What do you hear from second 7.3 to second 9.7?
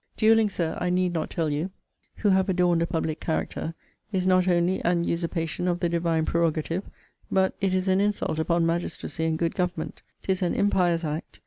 but it is an insult upon magistracy and good